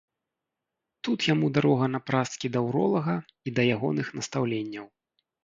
[1.07, 4.85] Тут яму дарога напрасткі да ўролага і да ягоных настаўленняў.